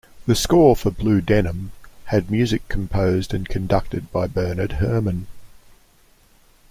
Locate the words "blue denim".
0.89-1.73